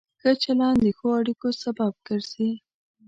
ښه 0.21 0.31
چلند 0.43 0.77
د 0.85 0.87
ښو 0.97 1.07
اړیکو 1.19 1.47
سبب 1.63 1.93
ګرځي. 2.07 2.51